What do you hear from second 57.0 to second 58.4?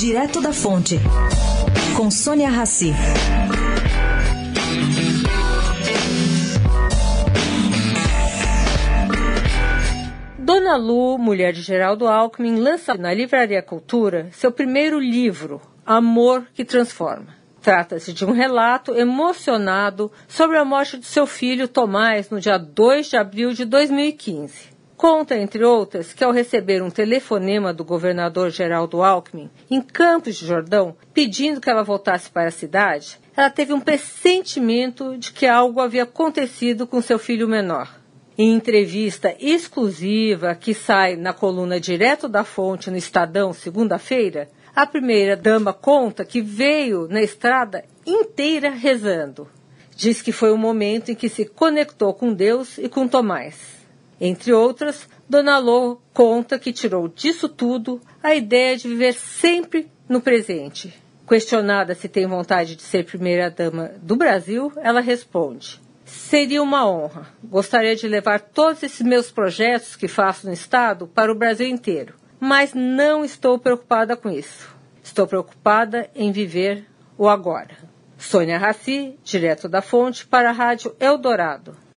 disso tudo a